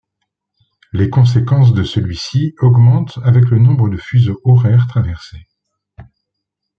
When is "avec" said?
3.23-3.51